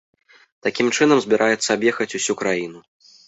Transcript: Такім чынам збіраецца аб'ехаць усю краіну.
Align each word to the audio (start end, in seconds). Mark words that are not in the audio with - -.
Такім 0.67 0.87
чынам 0.97 1.21
збіраецца 1.25 1.69
аб'ехаць 1.77 2.09
усю 2.21 2.37
краіну. 2.43 2.79